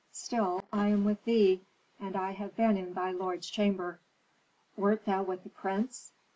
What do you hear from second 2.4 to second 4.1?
been in thy lord's chamber."